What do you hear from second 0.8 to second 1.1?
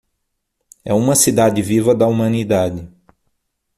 É